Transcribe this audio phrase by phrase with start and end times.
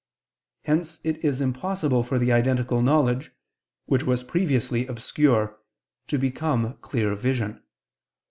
[0.63, 3.31] Hence it is impossible for the identical knowledge,
[3.85, 5.59] which was previously obscure,
[6.07, 7.61] to become clear vision.